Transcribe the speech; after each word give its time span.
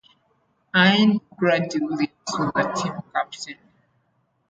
End 0.73 1.21
Grady 1.37 1.77
Williams 1.79 2.09
was 2.31 2.51
the 2.55 2.73
team 2.73 2.93
captain. 3.13 3.57